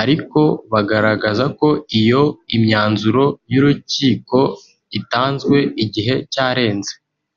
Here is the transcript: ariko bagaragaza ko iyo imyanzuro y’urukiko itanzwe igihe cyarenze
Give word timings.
ariko 0.00 0.40
bagaragaza 0.72 1.44
ko 1.58 1.68
iyo 2.00 2.22
imyanzuro 2.56 3.24
y’urukiko 3.52 4.38
itanzwe 4.98 5.56
igihe 5.84 6.14
cyarenze 6.32 6.92